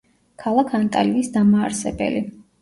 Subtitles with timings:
[0.45, 2.25] ქალაქ ანტალიის დამაარსებელი.